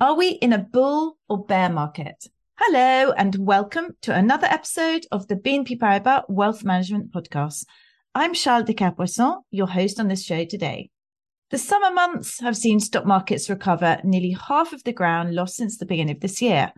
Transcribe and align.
Are 0.00 0.14
we 0.14 0.28
in 0.28 0.52
a 0.52 0.58
bull 0.58 1.16
or 1.30 1.46
bear 1.46 1.70
market? 1.70 2.26
Hello, 2.58 3.12
and 3.12 3.36
welcome 3.36 3.96
to 4.02 4.14
another 4.14 4.46
episode 4.46 5.06
of 5.10 5.28
the 5.28 5.36
BNP 5.36 5.78
Paribas 5.78 6.24
Wealth 6.28 6.62
Management 6.62 7.10
Podcast. 7.10 7.64
I'm 8.14 8.34
Charles 8.34 8.66
de 8.66 8.74
Kerpoisson, 8.74 9.40
your 9.50 9.66
host 9.66 9.98
on 9.98 10.08
this 10.08 10.24
show 10.24 10.44
today. 10.44 10.90
The 11.50 11.56
summer 11.56 11.90
months 11.90 12.38
have 12.40 12.54
seen 12.54 12.80
stock 12.80 13.06
markets 13.06 13.48
recover 13.48 13.98
nearly 14.04 14.32
half 14.32 14.74
of 14.74 14.84
the 14.84 14.92
ground 14.92 15.34
lost 15.34 15.56
since 15.56 15.78
the 15.78 15.86
beginning 15.86 16.16
of 16.16 16.20
this 16.20 16.42
year. 16.42 16.70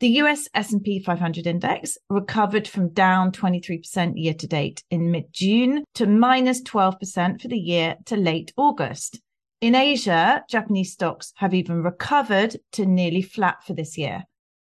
The 0.00 0.08
US 0.08 0.48
S&P 0.54 1.04
500 1.04 1.46
index 1.46 1.96
recovered 2.10 2.66
from 2.66 2.92
down 2.92 3.30
23% 3.30 4.14
year 4.16 4.34
to 4.34 4.46
date 4.48 4.82
in 4.90 5.12
mid-June 5.12 5.84
to 5.94 6.06
minus 6.06 6.62
12% 6.62 7.40
for 7.40 7.46
the 7.46 7.56
year 7.56 7.96
to 8.06 8.16
late 8.16 8.52
August. 8.56 9.20
In 9.66 9.74
Asia, 9.74 10.44
Japanese 10.48 10.92
stocks 10.92 11.32
have 11.38 11.52
even 11.52 11.82
recovered 11.82 12.54
to 12.70 12.86
nearly 12.86 13.20
flat 13.20 13.64
for 13.66 13.72
this 13.72 13.98
year. 13.98 14.22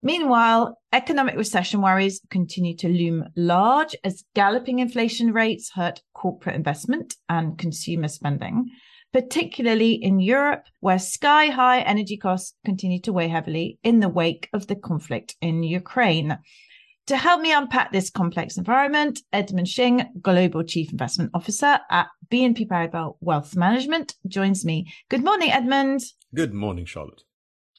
Meanwhile, 0.01 0.79
economic 0.93 1.35
recession 1.35 1.83
worries 1.83 2.21
continue 2.31 2.77
to 2.77 2.89
loom 2.89 3.25
large 3.35 3.97
as 4.05 4.23
galloping 4.37 4.79
inflation 4.79 5.33
rates 5.33 5.73
hurt 5.75 6.03
corporate 6.15 6.55
investment 6.55 7.17
and 7.29 7.59
consumer 7.59 8.07
spending 8.07 8.71
particularly 9.13 9.93
in 9.93 10.21
Europe, 10.21 10.65
where 10.81 10.99
sky 10.99 11.47
high 11.47 11.81
energy 11.81 12.17
costs 12.17 12.55
continue 12.65 13.01
to 13.01 13.13
weigh 13.13 13.29
heavily 13.29 13.79
in 13.83 13.99
the 14.01 14.09
wake 14.09 14.49
of 14.53 14.67
the 14.67 14.77
conflict 14.77 15.35
in 15.41 15.63
Ukraine. 15.63 16.39
To 17.07 17.17
help 17.17 17.41
me 17.41 17.53
unpack 17.53 17.93
this 17.93 18.11
complex 18.11 18.57
environment, 18.57 19.21
Edmund 19.33 19.69
Shing, 19.69 20.05
Global 20.21 20.65
Chief 20.65 20.91
Investment 20.91 21.31
Officer 21.35 21.79
at 21.89 22.09
BNP 22.33 22.67
Paribas 22.67 23.17
Wealth 23.21 23.55
Management, 23.55 24.17
joins 24.27 24.65
me. 24.65 24.93
Good 25.09 25.23
morning, 25.23 25.53
Edmund. 25.53 26.01
Good 26.35 26.53
morning, 26.53 26.85
Charlotte. 26.85 27.23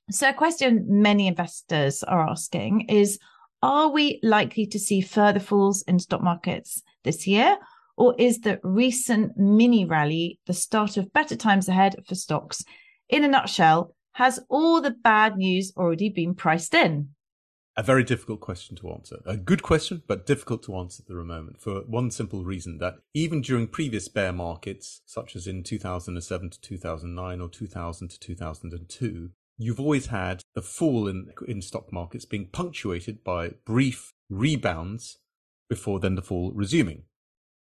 So, 0.09 0.29
a 0.29 0.33
question 0.33 0.85
many 0.87 1.27
investors 1.27 2.03
are 2.03 2.29
asking 2.29 2.87
is 2.87 3.19
Are 3.61 3.89
we 3.89 4.21
likely 4.23 4.65
to 4.67 4.79
see 4.79 5.01
further 5.01 5.41
falls 5.41 5.81
in 5.81 5.99
stock 5.99 6.23
markets 6.23 6.81
this 7.03 7.27
year? 7.27 7.57
Or 7.97 8.15
is 8.17 8.39
the 8.39 8.61
recent 8.63 9.35
mini 9.35 9.83
rally 9.83 10.39
the 10.45 10.53
start 10.53 10.95
of 10.95 11.11
better 11.11 11.35
times 11.35 11.67
ahead 11.67 11.97
for 12.07 12.15
stocks? 12.15 12.63
In 13.09 13.25
a 13.25 13.27
nutshell, 13.27 13.93
has 14.13 14.39
all 14.47 14.79
the 14.79 14.91
bad 14.91 15.35
news 15.35 15.73
already 15.75 16.07
been 16.07 16.33
priced 16.33 16.73
in? 16.73 17.09
A 17.79 17.83
very 17.83 18.03
difficult 18.03 18.39
question 18.39 18.75
to 18.77 18.91
answer. 18.91 19.17
A 19.27 19.37
good 19.37 19.61
question, 19.61 20.01
but 20.07 20.25
difficult 20.25 20.63
to 20.63 20.75
answer 20.75 21.03
at 21.03 21.07
the 21.07 21.13
moment 21.23 21.61
for 21.61 21.81
one 21.81 22.09
simple 22.09 22.43
reason 22.43 22.79
that 22.79 22.95
even 23.13 23.41
during 23.41 23.67
previous 23.67 24.07
bear 24.07 24.33
markets, 24.33 25.01
such 25.05 25.35
as 25.35 25.45
in 25.45 25.61
2007 25.63 26.49
to 26.49 26.59
2009 26.59 27.39
or 27.39 27.47
2000 27.47 28.09
to 28.09 28.19
2002, 28.19 29.29
you've 29.59 29.79
always 29.79 30.07
had 30.07 30.41
the 30.55 30.63
fall 30.63 31.07
in, 31.07 31.29
in 31.47 31.61
stock 31.61 31.93
markets 31.93 32.25
being 32.25 32.47
punctuated 32.47 33.23
by 33.23 33.51
brief 33.63 34.11
rebounds 34.27 35.19
before 35.69 35.99
then 35.99 36.15
the 36.15 36.21
fall 36.23 36.51
resuming 36.55 37.03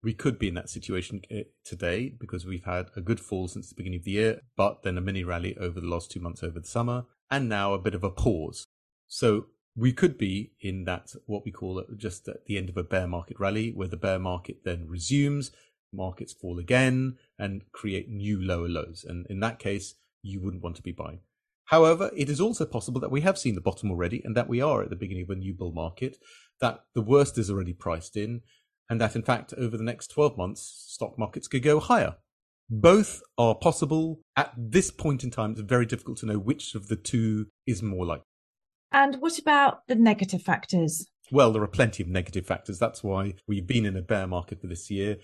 we 0.05 0.13
could 0.13 0.39
be 0.39 0.49
in 0.49 0.55
that 0.55 0.69
situation 0.69 1.23
eh, 1.31 1.45
today 1.65 2.15
because 2.21 2.45
we've 2.45 2.67
had 2.67 2.91
a 2.95 3.01
good 3.01 3.19
fall 3.19 3.49
since 3.49 3.71
the 3.71 3.75
beginning 3.75 4.01
of 4.01 4.05
the 4.05 4.11
year, 4.13 4.41
but 4.55 4.83
then 4.83 4.99
a 4.99 5.01
mini 5.01 5.25
rally 5.25 5.57
over 5.57 5.81
the 5.81 5.87
last 5.87 6.11
two 6.11 6.21
months 6.21 6.43
over 6.43 6.61
the 6.61 6.69
summer, 6.69 7.07
and 7.31 7.49
now 7.49 7.73
a 7.73 7.79
bit 7.79 7.95
of 7.95 8.05
a 8.05 8.11
pause. 8.11 8.67
So 9.09 9.47
we 9.77 9.93
could 9.93 10.17
be 10.17 10.53
in 10.61 10.85
that 10.85 11.13
what 11.27 11.45
we 11.45 11.51
call 11.51 11.83
just 11.97 12.29
at 12.29 12.47
the 12.47 12.57
end 12.57 12.69
of 12.69 12.77
a 12.77 12.85
bear 12.85 13.07
market 13.07 13.39
rally, 13.41 13.73
where 13.73 13.89
the 13.89 13.97
bear 13.97 14.19
market 14.19 14.59
then 14.65 14.87
resumes, 14.89 15.51
markets 15.93 16.33
fall 16.33 16.59
again, 16.59 17.17
and 17.39 17.65
create 17.73 18.09
new 18.09 18.41
lower 18.41 18.69
lows. 18.69 19.05
And 19.07 19.27
in 19.29 19.41
that 19.41 19.59
case, 19.59 19.95
you 20.23 20.41
wouldn't 20.41 20.63
want 20.63 20.77
to 20.77 20.83
be 20.83 20.93
buying. 20.93 21.21
However, 21.67 22.11
it 22.17 22.29
is 22.29 22.41
also 22.41 22.67
possible 22.67 23.01
that 23.01 23.11
we 23.11 23.23
have 23.23 23.39
seen 23.39 23.55
the 23.55 23.61
bottom 23.61 23.91
already 23.91 24.21
and 24.25 24.37
that 24.37 24.49
we 24.49 24.61
are 24.61 24.83
at 24.83 24.91
the 24.91 24.97
beginning 24.97 25.25
of 25.25 25.31
a 25.31 25.35
new 25.35 25.55
bull 25.55 25.73
market, 25.73 26.19
that 26.61 26.85
the 26.95 27.03
worst 27.03 27.39
is 27.39 27.51
already 27.51 27.73
priced 27.73 28.17
in, 28.17 28.43
and 28.89 29.01
that 29.01 29.17
in 29.17 29.23
fact 29.23 29.55
over 29.57 29.77
the 29.77 29.85
next 29.85 30.09
12 30.09 30.37
months 30.37 30.85
stock 30.89 31.19
markets 31.19 31.49
could 31.49 31.63
go 31.63 31.81
higher. 31.81 32.17
Both 32.71 33.23
are 33.37 33.55
possible. 33.55 34.21
At 34.37 34.53
this 34.57 34.91
point 34.91 35.25
in 35.25 35.31
time, 35.31 35.53
it's 35.53 35.61
very 35.61 35.87
difficult 35.87 36.19
to 36.19 36.27
know 36.27 36.39
which 36.39 36.75
of 36.75 36.89
the 36.89 36.97
two 36.97 37.49
is 37.67 37.83
more 37.83 38.07
likely. 38.07 38.25
And 38.95 39.21
what 39.21 39.41
about 39.41 39.89
the 39.89 39.97
negative 39.97 40.41
factors? 40.41 41.09
Well, 41.33 41.53
there 41.53 41.63
are 41.65 41.67
plenty 41.67 42.01
of 42.05 42.09
negative 42.09 42.47
factors. 42.47 42.79
That's 42.79 43.03
why 43.03 43.35
we've 43.49 43.67
been 43.67 43.85
in 43.85 43.97
a 43.97 44.03
bear 44.03 44.29
market 44.29 44.61
for 44.61 44.69
this 44.69 44.89
year. 44.89 45.17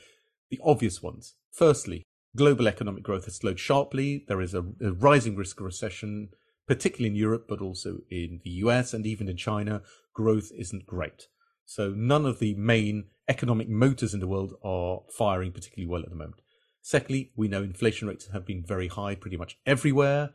The 0.50 0.58
obvious 0.64 1.00
ones. 1.00 1.36
Firstly, 1.52 2.02
global 2.36 2.66
economic 2.66 3.04
growth 3.04 3.26
has 3.26 3.36
slowed 3.36 3.60
sharply. 3.60 4.24
There 4.26 4.40
is 4.40 4.54
a, 4.54 4.64
a 4.82 4.90
rising 4.90 5.36
risk 5.36 5.60
of 5.60 5.66
recession, 5.66 6.30
particularly 6.66 7.10
in 7.10 7.14
Europe, 7.14 7.46
but 7.48 7.60
also 7.60 7.98
in 8.10 8.40
the 8.42 8.50
US 8.64 8.92
and 8.92 9.06
even 9.06 9.28
in 9.28 9.36
China. 9.36 9.82
Growth 10.14 10.50
isn't 10.58 10.86
great. 10.86 11.28
So 11.64 11.94
none 11.96 12.26
of 12.26 12.40
the 12.40 12.54
main 12.54 13.04
economic 13.28 13.68
motors 13.68 14.14
in 14.14 14.18
the 14.18 14.26
world 14.26 14.54
are 14.64 15.02
firing 15.16 15.52
particularly 15.52 15.88
well 15.88 16.02
at 16.02 16.10
the 16.10 16.16
moment. 16.16 16.40
Secondly, 16.82 17.30
we 17.36 17.46
know 17.46 17.62
inflation 17.62 18.08
rates 18.08 18.30
have 18.32 18.44
been 18.44 18.64
very 18.66 18.88
high 18.88 19.14
pretty 19.14 19.36
much 19.36 19.58
everywhere, 19.64 20.30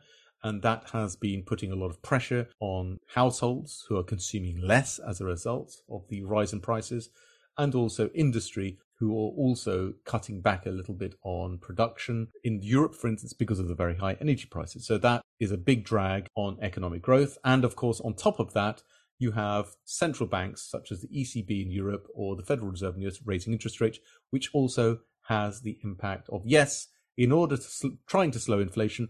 and 0.46 0.62
that 0.62 0.84
has 0.92 1.16
been 1.16 1.42
putting 1.42 1.72
a 1.72 1.74
lot 1.74 1.90
of 1.90 2.00
pressure 2.02 2.48
on 2.60 3.00
households 3.14 3.84
who 3.88 3.96
are 3.96 4.04
consuming 4.04 4.60
less 4.60 5.00
as 5.00 5.20
a 5.20 5.24
result 5.24 5.82
of 5.90 6.06
the 6.08 6.22
rise 6.22 6.52
in 6.52 6.60
prices, 6.60 7.10
and 7.58 7.74
also 7.74 8.10
industry 8.14 8.78
who 8.98 9.10
are 9.10 9.32
also 9.32 9.92
cutting 10.04 10.40
back 10.40 10.64
a 10.64 10.70
little 10.70 10.94
bit 10.94 11.16
on 11.24 11.58
production 11.58 12.28
in 12.44 12.62
Europe, 12.62 12.94
for 12.94 13.08
instance, 13.08 13.32
because 13.32 13.58
of 13.58 13.66
the 13.66 13.74
very 13.74 13.96
high 13.96 14.16
energy 14.20 14.46
prices. 14.46 14.86
So 14.86 14.98
that 14.98 15.20
is 15.40 15.50
a 15.50 15.58
big 15.58 15.84
drag 15.84 16.28
on 16.36 16.58
economic 16.62 17.02
growth. 17.02 17.36
And 17.44 17.64
of 17.64 17.74
course, 17.74 18.00
on 18.00 18.14
top 18.14 18.38
of 18.38 18.52
that, 18.54 18.84
you 19.18 19.32
have 19.32 19.74
central 19.84 20.28
banks 20.28 20.62
such 20.62 20.92
as 20.92 21.00
the 21.00 21.08
ECB 21.08 21.64
in 21.64 21.72
Europe 21.72 22.06
or 22.14 22.36
the 22.36 22.44
Federal 22.44 22.70
Reserve 22.70 22.94
in 22.94 23.00
the 23.00 23.08
US 23.08 23.18
raising 23.24 23.52
interest 23.52 23.80
rates, 23.80 23.98
which 24.30 24.50
also 24.54 25.00
has 25.28 25.62
the 25.62 25.78
impact 25.82 26.28
of 26.30 26.42
yes, 26.44 26.86
in 27.16 27.32
order 27.32 27.56
to 27.56 27.62
sl- 27.62 27.88
trying 28.06 28.30
to 28.30 28.38
slow 28.38 28.60
inflation, 28.60 29.08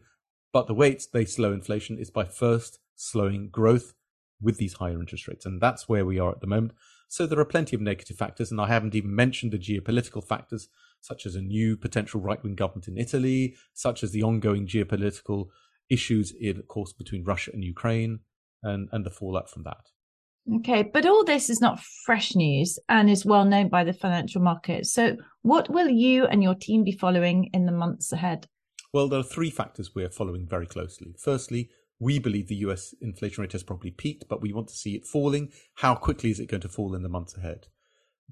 but 0.56 0.68
the 0.68 0.72
way 0.72 0.96
they 1.12 1.26
slow 1.26 1.52
inflation 1.52 1.98
is 1.98 2.08
by 2.08 2.24
first 2.24 2.78
slowing 2.94 3.50
growth 3.50 3.92
with 4.40 4.56
these 4.56 4.72
higher 4.72 4.98
interest 4.98 5.28
rates, 5.28 5.44
and 5.44 5.60
that's 5.60 5.86
where 5.86 6.06
we 6.06 6.18
are 6.18 6.30
at 6.30 6.40
the 6.40 6.46
moment. 6.46 6.72
So 7.08 7.26
there 7.26 7.38
are 7.38 7.44
plenty 7.44 7.76
of 7.76 7.82
negative 7.82 8.16
factors, 8.16 8.50
and 8.50 8.58
I 8.58 8.68
haven't 8.68 8.94
even 8.94 9.14
mentioned 9.14 9.52
the 9.52 9.58
geopolitical 9.58 10.26
factors, 10.26 10.68
such 11.02 11.26
as 11.26 11.34
a 11.34 11.42
new 11.42 11.76
potential 11.76 12.22
right-wing 12.22 12.54
government 12.54 12.88
in 12.88 12.96
Italy, 12.96 13.54
such 13.74 14.02
as 14.02 14.12
the 14.12 14.22
ongoing 14.22 14.66
geopolitical 14.66 15.48
issues, 15.90 16.32
in, 16.40 16.56
of 16.56 16.68
course, 16.68 16.94
between 16.94 17.22
Russia 17.22 17.50
and 17.52 17.62
Ukraine, 17.62 18.20
and, 18.62 18.88
and 18.92 19.04
the 19.04 19.10
fallout 19.10 19.50
from 19.50 19.64
that. 19.64 19.90
Okay, 20.54 20.84
but 20.84 21.04
all 21.04 21.22
this 21.22 21.50
is 21.50 21.60
not 21.60 21.80
fresh 22.06 22.34
news 22.34 22.78
and 22.88 23.10
is 23.10 23.26
well 23.26 23.44
known 23.44 23.68
by 23.68 23.84
the 23.84 23.92
financial 23.92 24.40
markets. 24.40 24.90
So, 24.90 25.18
what 25.42 25.68
will 25.68 25.90
you 25.90 26.24
and 26.24 26.42
your 26.42 26.54
team 26.54 26.82
be 26.82 26.92
following 26.92 27.50
in 27.52 27.66
the 27.66 27.72
months 27.72 28.10
ahead? 28.10 28.48
Well, 28.96 29.08
there 29.08 29.20
are 29.20 29.22
three 29.22 29.50
factors 29.50 29.94
we're 29.94 30.08
following 30.08 30.46
very 30.46 30.66
closely. 30.66 31.14
Firstly, 31.18 31.68
we 31.98 32.18
believe 32.18 32.48
the 32.48 32.64
US 32.64 32.94
inflation 33.02 33.42
rate 33.42 33.52
has 33.52 33.62
probably 33.62 33.90
peaked, 33.90 34.24
but 34.26 34.40
we 34.40 34.54
want 34.54 34.68
to 34.68 34.74
see 34.74 34.94
it 34.94 35.04
falling. 35.04 35.52
How 35.74 35.94
quickly 35.94 36.30
is 36.30 36.40
it 36.40 36.48
going 36.48 36.62
to 36.62 36.68
fall 36.70 36.94
in 36.94 37.02
the 37.02 37.10
months 37.10 37.36
ahead? 37.36 37.66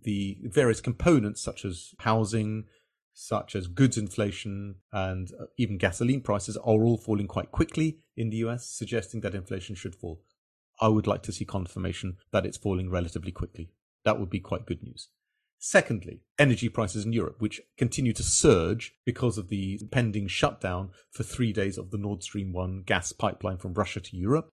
The 0.05 0.39
various 0.43 0.81
components, 0.81 1.43
such 1.43 1.67
as 1.67 1.95
housing, 1.99 2.65
such 3.13 3.55
as 3.55 3.67
goods 3.67 3.99
inflation, 3.99 4.77
and 4.91 5.31
uh, 5.39 5.45
even 5.59 5.77
gasoline 5.77 6.23
prices, 6.23 6.57
are 6.57 6.83
all 6.83 6.97
falling 6.97 7.27
quite 7.27 7.53
quickly 7.53 7.99
in 8.17 8.31
the 8.31 8.39
US, 8.39 8.67
suggesting 8.67 9.21
that 9.21 9.35
inflation 9.35 9.75
should 9.75 9.95
fall. 9.95 10.23
I 10.81 10.89
would 10.89 11.07
like 11.07 11.23
to 11.25 11.33
see 11.33 11.45
confirmation 11.45 12.17
that 12.33 12.47
it's 12.47 12.57
falling 12.57 12.89
relatively 12.89 13.33
quickly. 13.33 13.69
That 14.07 14.19
would 14.19 14.31
be 14.31 14.41
quite 14.41 14.65
good 14.65 14.83
news. 14.83 15.11
Secondly, 15.67 16.21
energy 16.39 16.69
prices 16.69 17.07
in 17.07 17.15
Europe, 17.15 17.37
which 17.39 17.63
continue 17.79 18.13
to 18.13 18.23
surge 18.23 18.97
because 19.07 19.39
of 19.39 19.49
the 19.49 19.81
pending 19.91 20.29
shutdown 20.29 20.91
for 21.11 21.23
three 21.23 21.55
days 21.55 21.79
of 21.79 21.91
the 21.91 21.97
Nord 21.97 22.23
Stream 22.23 22.53
1 22.53 22.83
gas 22.85 23.13
pipeline 23.13 23.57
from 23.57 23.73
Russia 23.73 23.99
to 23.99 24.15
Europe. 24.15 24.51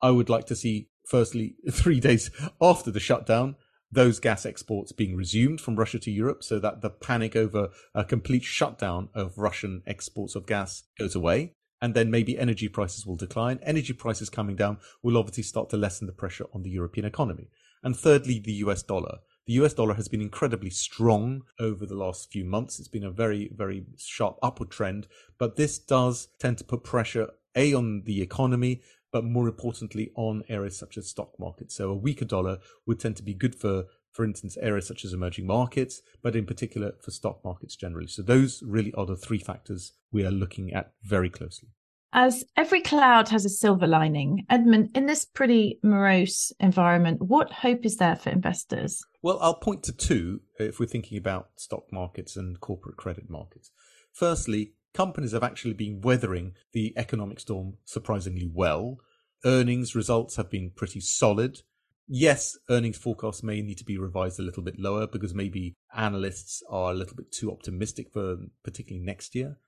I 0.00 0.12
would 0.12 0.30
like 0.30 0.46
to 0.46 0.56
see, 0.56 0.88
firstly, 1.06 1.56
three 1.70 2.00
days 2.00 2.30
after 2.58 2.90
the 2.90 3.00
shutdown, 3.00 3.56
those 3.92 4.18
gas 4.18 4.46
exports 4.46 4.92
being 4.92 5.14
resumed 5.14 5.60
from 5.60 5.76
Russia 5.76 5.98
to 5.98 6.10
Europe 6.10 6.42
so 6.42 6.58
that 6.58 6.80
the 6.80 6.88
panic 6.88 7.36
over 7.36 7.68
a 7.94 8.02
complete 8.02 8.42
shutdown 8.42 9.10
of 9.12 9.36
Russian 9.36 9.82
exports 9.86 10.34
of 10.34 10.46
gas 10.46 10.84
goes 10.98 11.14
away 11.14 11.52
and 11.82 11.92
then 11.92 12.10
maybe 12.10 12.38
energy 12.38 12.68
prices 12.68 13.04
will 13.04 13.16
decline. 13.16 13.60
Energy 13.62 13.92
prices 13.92 14.30
coming 14.30 14.56
down 14.56 14.78
will 15.02 15.18
obviously 15.18 15.42
start 15.42 15.68
to 15.68 15.76
lessen 15.76 16.06
the 16.06 16.14
pressure 16.14 16.46
on 16.54 16.62
the 16.62 16.70
European 16.70 17.04
economy. 17.04 17.50
And 17.82 17.94
thirdly, 17.94 18.38
the 18.38 18.54
US 18.64 18.82
dollar. 18.82 19.18
The 19.46 19.52
US 19.54 19.74
dollar 19.74 19.94
has 19.94 20.08
been 20.08 20.20
incredibly 20.20 20.70
strong 20.70 21.42
over 21.60 21.86
the 21.86 21.94
last 21.94 22.32
few 22.32 22.44
months. 22.44 22.80
It's 22.80 22.88
been 22.88 23.04
a 23.04 23.12
very, 23.12 23.48
very 23.54 23.86
sharp 23.96 24.38
upward 24.42 24.70
trend, 24.70 25.06
but 25.38 25.54
this 25.54 25.78
does 25.78 26.28
tend 26.40 26.58
to 26.58 26.64
put 26.64 26.82
pressure 26.82 27.30
A 27.54 27.72
on 27.72 28.02
the 28.06 28.22
economy, 28.22 28.82
but 29.12 29.22
more 29.22 29.46
importantly 29.46 30.10
on 30.16 30.42
areas 30.48 30.76
such 30.76 30.98
as 30.98 31.08
stock 31.08 31.38
markets. 31.38 31.76
So 31.76 31.90
a 31.90 31.94
weaker 31.94 32.24
dollar 32.24 32.58
would 32.86 32.98
tend 32.98 33.16
to 33.16 33.22
be 33.22 33.34
good 33.34 33.54
for 33.54 33.84
for 34.10 34.24
instance, 34.24 34.56
areas 34.62 34.88
such 34.88 35.04
as 35.04 35.12
emerging 35.12 35.46
markets, 35.46 36.00
but 36.22 36.34
in 36.34 36.46
particular 36.46 36.92
for 37.02 37.10
stock 37.10 37.44
markets 37.44 37.76
generally. 37.76 38.06
So 38.06 38.22
those 38.22 38.62
really 38.62 38.90
are 38.94 39.04
the 39.04 39.14
three 39.14 39.38
factors 39.38 39.92
we 40.10 40.24
are 40.24 40.30
looking 40.30 40.72
at 40.72 40.92
very 41.02 41.28
closely. 41.28 41.68
As 42.14 42.42
every 42.56 42.80
cloud 42.80 43.28
has 43.28 43.44
a 43.44 43.50
silver 43.50 43.86
lining, 43.86 44.46
Edmund, 44.48 44.96
in 44.96 45.04
this 45.04 45.26
pretty 45.26 45.78
morose 45.82 46.50
environment, 46.60 47.20
what 47.20 47.52
hope 47.52 47.84
is 47.84 47.98
there 47.98 48.16
for 48.16 48.30
investors? 48.30 49.04
Well, 49.26 49.40
I'll 49.42 49.54
point 49.54 49.82
to 49.82 49.92
two 49.92 50.42
uh, 50.60 50.66
if 50.66 50.78
we're 50.78 50.86
thinking 50.86 51.18
about 51.18 51.48
stock 51.56 51.92
markets 51.92 52.36
and 52.36 52.60
corporate 52.60 52.96
credit 52.96 53.28
markets. 53.28 53.72
Firstly, 54.12 54.74
companies 54.94 55.32
have 55.32 55.42
actually 55.42 55.72
been 55.72 56.00
weathering 56.00 56.54
the 56.72 56.94
economic 56.96 57.40
storm 57.40 57.78
surprisingly 57.84 58.48
well. 58.54 58.98
Earnings 59.44 59.96
results 59.96 60.36
have 60.36 60.48
been 60.48 60.70
pretty 60.76 61.00
solid. 61.00 61.62
Yes, 62.06 62.56
earnings 62.70 62.98
forecasts 62.98 63.42
may 63.42 63.62
need 63.62 63.78
to 63.78 63.84
be 63.84 63.98
revised 63.98 64.38
a 64.38 64.44
little 64.44 64.62
bit 64.62 64.78
lower 64.78 65.08
because 65.08 65.34
maybe 65.34 65.74
analysts 65.92 66.62
are 66.70 66.92
a 66.92 66.94
little 66.94 67.16
bit 67.16 67.32
too 67.32 67.50
optimistic 67.50 68.12
for 68.12 68.36
particularly 68.62 69.04
next 69.04 69.34
year. 69.34 69.58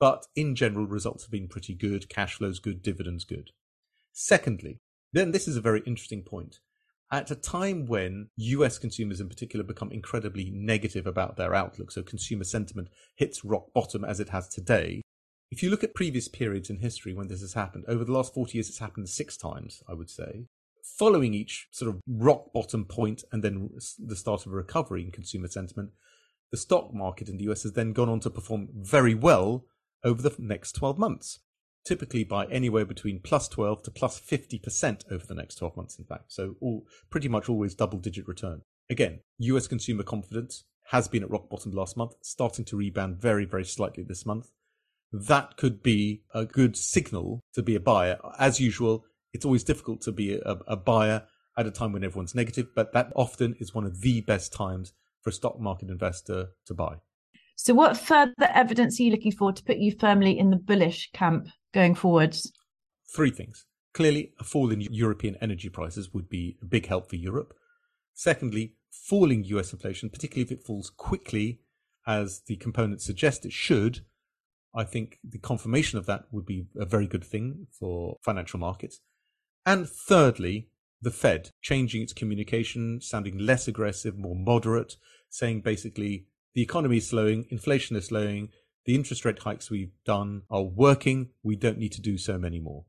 But 0.00 0.24
in 0.34 0.54
general, 0.54 0.86
results 0.86 1.24
have 1.24 1.30
been 1.30 1.48
pretty 1.48 1.74
good, 1.74 2.08
cash 2.08 2.36
flows 2.36 2.60
good, 2.60 2.80
dividends 2.80 3.26
good. 3.26 3.50
Secondly, 4.14 4.80
then 5.12 5.32
this 5.32 5.46
is 5.46 5.58
a 5.58 5.60
very 5.60 5.82
interesting 5.84 6.22
point. 6.22 6.60
At 7.12 7.30
a 7.30 7.36
time 7.36 7.84
when 7.84 8.30
US 8.36 8.78
consumers 8.78 9.20
in 9.20 9.28
particular 9.28 9.62
become 9.62 9.92
incredibly 9.92 10.50
negative 10.50 11.06
about 11.06 11.36
their 11.36 11.54
outlook, 11.54 11.90
so 11.90 12.02
consumer 12.02 12.44
sentiment 12.44 12.88
hits 13.16 13.44
rock 13.44 13.66
bottom 13.74 14.02
as 14.02 14.18
it 14.18 14.30
has 14.30 14.48
today, 14.48 15.02
if 15.50 15.62
you 15.62 15.68
look 15.68 15.84
at 15.84 15.94
previous 15.94 16.26
periods 16.26 16.70
in 16.70 16.78
history 16.78 17.12
when 17.12 17.28
this 17.28 17.42
has 17.42 17.52
happened, 17.52 17.84
over 17.86 18.02
the 18.02 18.12
last 18.12 18.32
40 18.32 18.56
years, 18.56 18.70
it's 18.70 18.78
happened 18.78 19.10
six 19.10 19.36
times, 19.36 19.82
I 19.86 19.92
would 19.92 20.08
say. 20.08 20.46
Following 20.82 21.34
each 21.34 21.68
sort 21.70 21.90
of 21.94 22.00
rock 22.08 22.50
bottom 22.54 22.86
point 22.86 23.24
and 23.30 23.44
then 23.44 23.68
the 23.98 24.16
start 24.16 24.46
of 24.46 24.52
a 24.52 24.56
recovery 24.56 25.02
in 25.04 25.10
consumer 25.10 25.48
sentiment, 25.48 25.90
the 26.50 26.56
stock 26.56 26.94
market 26.94 27.28
in 27.28 27.36
the 27.36 27.50
US 27.50 27.64
has 27.64 27.72
then 27.72 27.92
gone 27.92 28.08
on 28.08 28.20
to 28.20 28.30
perform 28.30 28.68
very 28.74 29.14
well 29.14 29.66
over 30.02 30.22
the 30.22 30.34
next 30.38 30.72
12 30.72 30.96
months, 30.96 31.40
typically 31.84 32.24
by 32.24 32.46
anywhere 32.46 32.84
between 32.84 33.20
plus 33.20 33.48
12 33.48 33.82
to 33.84 33.90
plus 33.90 34.20
50% 34.20 35.10
over 35.10 35.26
the 35.26 35.34
next 35.34 35.56
12 35.56 35.76
months, 35.76 35.98
in 35.98 36.04
fact. 36.04 36.32
So, 36.32 36.56
all, 36.60 36.86
pretty 37.10 37.28
much 37.28 37.48
always 37.48 37.74
double 37.74 37.98
digit 37.98 38.28
return. 38.28 38.62
Again, 38.90 39.20
US 39.38 39.66
consumer 39.66 40.02
confidence 40.02 40.64
has 40.90 41.08
been 41.08 41.22
at 41.22 41.30
rock 41.30 41.48
bottom 41.48 41.72
last 41.72 41.96
month, 41.96 42.14
starting 42.22 42.64
to 42.66 42.76
rebound 42.76 43.16
very, 43.16 43.44
very 43.44 43.64
slightly 43.64 44.02
this 44.02 44.26
month. 44.26 44.50
That 45.12 45.56
could 45.56 45.82
be 45.82 46.22
a 46.34 46.44
good 46.44 46.76
signal 46.76 47.40
to 47.54 47.62
be 47.62 47.74
a 47.74 47.80
buyer. 47.80 48.18
As 48.38 48.60
usual, 48.60 49.04
it's 49.32 49.44
always 49.44 49.64
difficult 49.64 50.00
to 50.02 50.12
be 50.12 50.34
a, 50.34 50.58
a 50.66 50.76
buyer 50.76 51.24
at 51.56 51.66
a 51.66 51.70
time 51.70 51.92
when 51.92 52.04
everyone's 52.04 52.34
negative, 52.34 52.68
but 52.74 52.92
that 52.92 53.12
often 53.14 53.54
is 53.60 53.74
one 53.74 53.84
of 53.84 54.00
the 54.00 54.20
best 54.22 54.52
times 54.52 54.92
for 55.20 55.30
a 55.30 55.32
stock 55.32 55.60
market 55.60 55.90
investor 55.90 56.48
to 56.66 56.74
buy. 56.74 56.96
So, 57.64 57.74
what 57.74 57.96
further 57.96 58.50
evidence 58.52 58.98
are 58.98 59.04
you 59.04 59.12
looking 59.12 59.30
for 59.30 59.52
to 59.52 59.62
put 59.62 59.76
you 59.76 59.94
firmly 59.96 60.36
in 60.36 60.50
the 60.50 60.56
bullish 60.56 61.08
camp 61.12 61.46
going 61.72 61.94
forwards? 61.94 62.50
Three 63.14 63.30
things. 63.30 63.66
Clearly, 63.94 64.32
a 64.40 64.42
fall 64.42 64.72
in 64.72 64.80
European 64.80 65.36
energy 65.40 65.68
prices 65.68 66.12
would 66.12 66.28
be 66.28 66.58
a 66.60 66.64
big 66.64 66.86
help 66.86 67.08
for 67.08 67.14
Europe. 67.14 67.54
Secondly, 68.14 68.74
falling 68.90 69.44
US 69.44 69.72
inflation, 69.72 70.10
particularly 70.10 70.42
if 70.42 70.50
it 70.50 70.66
falls 70.66 70.90
quickly, 70.90 71.60
as 72.04 72.42
the 72.48 72.56
components 72.56 73.04
suggest 73.06 73.46
it 73.46 73.52
should, 73.52 74.00
I 74.74 74.82
think 74.82 75.18
the 75.22 75.38
confirmation 75.38 76.00
of 76.00 76.06
that 76.06 76.24
would 76.32 76.44
be 76.44 76.66
a 76.76 76.84
very 76.84 77.06
good 77.06 77.22
thing 77.22 77.68
for 77.70 78.16
financial 78.24 78.58
markets. 78.58 78.98
And 79.64 79.88
thirdly, 79.88 80.70
the 81.00 81.12
Fed 81.12 81.50
changing 81.60 82.02
its 82.02 82.12
communication, 82.12 83.00
sounding 83.00 83.38
less 83.38 83.68
aggressive, 83.68 84.18
more 84.18 84.34
moderate, 84.34 84.96
saying 85.30 85.60
basically 85.60 86.26
the 86.54 86.62
economy 86.62 86.98
is 86.98 87.08
slowing, 87.08 87.46
inflation 87.50 87.96
is 87.96 88.06
slowing, 88.06 88.50
the 88.84 88.94
interest 88.94 89.24
rate 89.24 89.38
hikes 89.38 89.70
we've 89.70 89.94
done 90.04 90.42
are 90.50 90.62
working, 90.62 91.30
we 91.42 91.56
don't 91.56 91.78
need 91.78 91.92
to 91.92 92.00
do 92.00 92.18
so 92.18 92.38
many 92.38 92.58
more. 92.58 92.84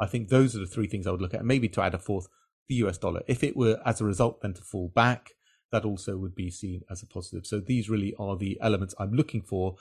I 0.00 0.06
think 0.06 0.28
those 0.28 0.54
are 0.54 0.60
the 0.60 0.66
three 0.66 0.86
things 0.86 1.06
I 1.06 1.10
would 1.10 1.22
look 1.22 1.34
at. 1.34 1.44
Maybe 1.44 1.68
to 1.70 1.82
add 1.82 1.94
a 1.94 1.98
fourth, 1.98 2.28
the 2.68 2.76
US 2.76 2.98
dollar. 2.98 3.22
If 3.26 3.42
it 3.42 3.56
were 3.56 3.80
as 3.84 4.00
a 4.00 4.04
result 4.04 4.40
then 4.42 4.54
to 4.54 4.62
fall 4.62 4.92
back, 4.94 5.30
that 5.72 5.84
also 5.84 6.16
would 6.16 6.34
be 6.34 6.50
seen 6.50 6.82
as 6.90 7.02
a 7.02 7.06
positive. 7.06 7.46
So 7.46 7.60
these 7.60 7.90
really 7.90 8.14
are 8.18 8.36
the 8.36 8.58
elements 8.60 8.94
I'm 8.98 9.12
looking 9.12 9.42
for 9.42 9.76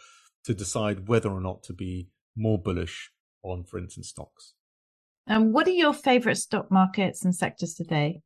to 0.45 0.53
decide 0.53 1.07
whether 1.07 1.29
or 1.29 1.41
not 1.41 1.63
to 1.63 1.73
be 1.73 2.09
more 2.35 2.57
bullish 2.57 3.11
on, 3.43 3.63
for 3.63 3.77
instance, 3.77 4.09
stocks. 4.09 4.53
And 5.27 5.53
what 5.53 5.67
are 5.67 5.71
your 5.71 5.93
favorite 5.93 6.37
stock 6.37 6.71
markets 6.71 7.23
and 7.23 7.35
sectors 7.35 7.73
today? 7.73 8.21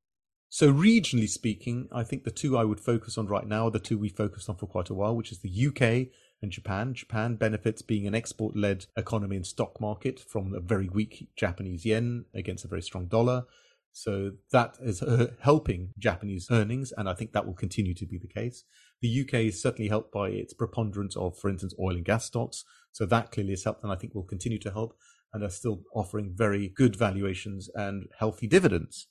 So, 0.53 0.69
regionally 0.69 1.29
speaking, 1.29 1.87
I 1.93 2.03
think 2.03 2.25
the 2.25 2.29
two 2.29 2.57
I 2.57 2.65
would 2.65 2.81
focus 2.81 3.17
on 3.17 3.27
right 3.27 3.47
now 3.47 3.67
are 3.67 3.71
the 3.71 3.79
two 3.79 3.97
we 3.97 4.09
focused 4.09 4.49
on 4.49 4.57
for 4.57 4.67
quite 4.67 4.89
a 4.89 4.93
while, 4.93 5.15
which 5.15 5.31
is 5.31 5.39
the 5.39 5.67
UK 5.67 6.11
and 6.41 6.51
Japan. 6.51 6.93
Japan 6.93 7.37
benefits 7.37 7.81
being 7.81 8.05
an 8.05 8.13
export 8.13 8.57
led 8.57 8.85
economy 8.97 9.37
and 9.37 9.47
stock 9.47 9.79
market 9.79 10.19
from 10.19 10.53
a 10.53 10.59
very 10.59 10.89
weak 10.89 11.29
Japanese 11.37 11.85
yen 11.85 12.25
against 12.35 12.65
a 12.65 12.67
very 12.67 12.81
strong 12.81 13.05
dollar. 13.05 13.45
So 13.93 14.33
that 14.51 14.75
is 14.81 15.01
uh, 15.01 15.31
helping 15.39 15.93
Japanese 15.97 16.49
earnings, 16.51 16.91
and 16.97 17.07
I 17.07 17.13
think 17.13 17.31
that 17.31 17.45
will 17.45 17.53
continue 17.53 17.93
to 17.93 18.05
be 18.05 18.17
the 18.17 18.27
case. 18.27 18.65
The 19.01 19.21
UK 19.21 19.33
is 19.35 19.61
certainly 19.61 19.87
helped 19.87 20.11
by 20.11 20.31
its 20.31 20.53
preponderance 20.53 21.15
of, 21.15 21.37
for 21.37 21.49
instance, 21.49 21.73
oil 21.79 21.95
and 21.95 22.03
gas 22.03 22.25
stocks. 22.25 22.65
So 22.91 23.05
that 23.05 23.31
clearly 23.31 23.51
has 23.51 23.63
helped, 23.63 23.83
and 23.83 23.91
I 23.93 23.95
think 23.95 24.13
will 24.13 24.23
continue 24.23 24.59
to 24.59 24.71
help, 24.71 24.97
and 25.31 25.45
are 25.45 25.49
still 25.49 25.83
offering 25.95 26.33
very 26.35 26.67
good 26.67 26.97
valuations 26.97 27.69
and 27.73 28.09
healthy 28.19 28.47
dividends. 28.47 29.07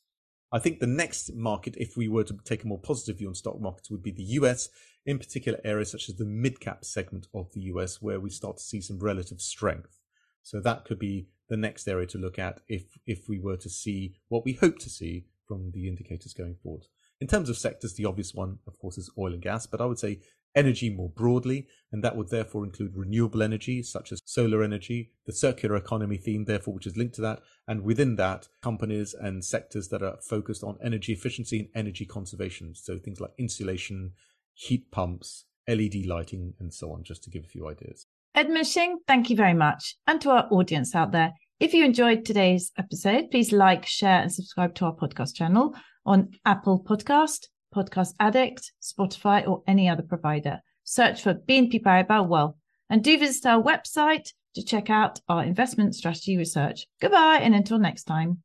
I 0.52 0.58
think 0.58 0.81
the 0.81 0.87
next 0.87 1.32
market, 1.35 1.76
if 1.79 1.97
we 1.97 2.08
were 2.08 2.25
to 2.25 2.37
take 2.44 2.64
a 2.64 2.67
more 2.67 2.81
positive 2.81 3.19
view 3.19 3.29
on 3.29 3.35
stock 3.35 3.61
markets, 3.61 3.91
would 3.91 4.02
be 4.02 4.11
the 4.11 4.35
US, 4.41 4.69
in 5.06 5.19
particular 5.19 5.61
areas 5.64 5.91
such 5.91 6.08
as 6.08 6.17
the 6.17 6.25
mid 6.25 6.61
cap 6.61 6.85
segment 6.85 7.29
of 7.35 7.52
the 7.52 7.61
US, 7.73 8.02
where 8.02 8.20
we 8.20 8.31
start 8.31 8.56
to 8.56 8.62
see 8.62 8.81
some 8.81 8.99
relative 8.99 9.41
strength. 9.41 9.99
So 10.43 10.61
that 10.61 10.85
could 10.85 10.99
be 10.99 11.29
the 11.49 11.56
next 11.56 11.87
area 11.87 12.06
to 12.06 12.19
look 12.19 12.38
at 12.38 12.61
if 12.69 12.99
if 13.06 13.29
we 13.29 13.38
were 13.38 13.56
to 13.58 13.69
see 13.69 14.14
what 14.29 14.44
we 14.44 14.55
hope 14.55 14.79
to 14.81 14.91
see 14.91 15.26
from 15.47 15.70
the 15.73 15.88
indicators 15.88 16.32
going 16.32 16.56
forward. 16.62 16.87
In 17.20 17.26
terms 17.26 17.50
of 17.50 17.58
sectors, 17.58 17.94
the 17.94 18.06
obvious 18.06 18.35
one, 18.35 18.58
of 18.67 18.79
course, 18.79 18.97
is 18.97 19.11
oil 19.19 19.35
and 19.35 19.43
gas, 19.43 19.67
but 19.67 19.81
I 19.81 19.85
would 19.85 19.99
say 19.99 20.20
energy 20.55 20.91
more 20.91 21.08
broadly, 21.08 21.67
and 21.93 22.02
that 22.05 22.17
would 22.17 22.31
therefore 22.31 22.64
include 22.64 22.97
renewable 22.97 23.43
energy 23.43 23.82
such 23.82 24.12
as 24.12 24.20
solar 24.25 24.62
energy, 24.62 25.11
the 25.26 25.32
circular 25.32 25.76
economy 25.76 26.17
theme, 26.17 26.44
therefore, 26.44 26.75
which 26.75 26.87
is 26.87 26.97
linked 26.97 27.14
to 27.17 27.20
that, 27.20 27.41
and 27.69 27.82
within 27.82 28.17
that, 28.17 28.49
companies 28.62 29.14
and 29.14 29.44
sectors 29.44 29.88
that 29.88 30.02
are 30.02 30.19
focused 30.29 30.64
on 30.64 30.79
energy 30.82 31.12
efficiency 31.12 31.58
and 31.61 31.69
energy 31.75 32.05
conservation. 32.05 32.75
So 32.75 32.99
things 32.99 33.20
like 33.20 33.32
insulation, 33.38 34.12
heat 34.55 34.91
pumps, 34.91 35.44
LED 35.69 36.06
lighting, 36.06 36.55
and 36.58 36.73
so 36.73 36.93
on, 36.93 37.05
just 37.05 37.23
to 37.25 37.31
give 37.31 37.44
a 37.44 37.49
few 37.49 37.69
ideas. 37.69 38.06
Edmund 38.35 38.67
Shing, 38.67 38.99
thank 39.06 39.29
you 39.31 39.37
very 39.37 39.55
much. 39.55 39.97
And 40.06 40.20
to 40.20 40.31
our 40.31 40.49
audience 40.50 40.94
out 40.94 41.12
there, 41.12 41.32
if 41.58 41.75
you 41.75 41.85
enjoyed 41.85 42.25
today's 42.25 42.73
episode, 42.78 43.30
please 43.30 43.52
like, 43.52 43.85
share, 43.85 44.23
and 44.23 44.33
subscribe 44.33 44.75
to 44.76 44.87
our 44.87 44.95
podcast 44.95 45.35
channel 45.35 45.75
on 46.07 46.30
Apple 46.47 46.83
Podcast, 46.83 47.49
Podcast 47.75 48.15
Addict, 48.21 48.73
Spotify, 48.83 49.47
or 49.47 49.62
any 49.67 49.89
other 49.89 50.03
provider. 50.03 50.61
Search 50.85 51.23
for 51.23 51.35
BNP 51.35 51.83
Paribas 51.83 52.27
Wealth 52.27 52.57
and 52.89 53.05
do 53.05 53.19
visit 53.19 53.47
our 53.47 53.62
website 53.62 54.33
to 54.55 54.65
check 54.65 54.91
out 54.91 55.21
our 55.29 55.45
investment 55.45 55.95
strategy 55.95 56.37
research. 56.37 56.87
Goodbye 57.00 57.41
and 57.43 57.55
until 57.55 57.79
next 57.79 58.05
time. 58.05 58.43